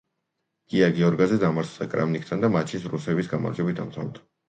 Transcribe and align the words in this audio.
გია 0.73 0.87
გიორგაძე 0.95 1.37
დამარცხდა 1.45 1.89
კრამნიკთან 1.93 2.45
და 2.47 2.53
მატჩიც 2.59 2.91
რუსების 2.97 3.33
გამარჯვებით 3.37 3.83
დამთვრდა. 3.83 4.31